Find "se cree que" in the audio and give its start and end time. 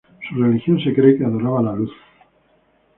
0.83-1.23